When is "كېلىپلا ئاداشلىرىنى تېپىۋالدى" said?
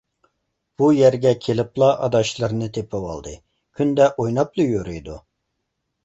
1.47-3.33